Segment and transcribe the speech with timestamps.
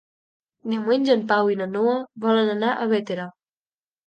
[0.71, 1.93] Diumenge en Pau i na Noa
[2.25, 3.29] volen anar a Bétera.